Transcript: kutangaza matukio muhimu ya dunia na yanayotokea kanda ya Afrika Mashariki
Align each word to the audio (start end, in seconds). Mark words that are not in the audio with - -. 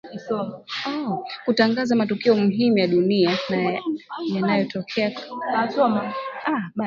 kutangaza 1.45 1.95
matukio 1.95 2.35
muhimu 2.35 2.77
ya 2.77 2.87
dunia 2.87 3.37
na 3.49 3.79
yanayotokea 4.33 5.11
kanda 5.11 5.45
ya 5.51 5.59
Afrika 5.59 5.89
Mashariki 5.89 6.15